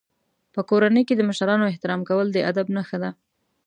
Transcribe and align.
په 0.53 0.61
کورنۍ 0.69 1.03
کې 1.07 1.13
د 1.17 1.21
مشرانو 1.29 1.69
احترام 1.71 2.01
کول 2.09 2.27
د 2.31 2.37
ادب 2.49 2.67
نښه 2.75 2.97
ده. 3.03 3.11